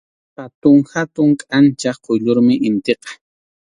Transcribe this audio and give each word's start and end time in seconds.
Hatun 0.37 0.77
hatun 0.91 1.29
kʼanchaq 1.39 1.97
quyllurmi 2.05 2.53
initiqa. 2.67 3.09